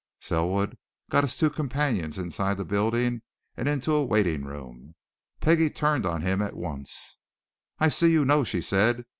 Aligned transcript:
Selwood 0.19 0.79
got 1.11 1.23
his 1.23 1.37
two 1.37 1.51
companions 1.51 2.17
inside 2.17 2.57
the 2.57 2.65
building 2.65 3.21
and 3.55 3.69
into 3.69 3.91
a 3.93 4.03
waiting 4.03 4.43
room. 4.43 4.95
Peggie 5.41 5.69
turned 5.69 6.07
on 6.07 6.23
him 6.23 6.41
at 6.41 6.55
once. 6.55 7.19
"I 7.77 7.89
see 7.89 8.11
you 8.11 8.25
know," 8.25 8.43
she 8.43 8.61
said. 8.61 9.05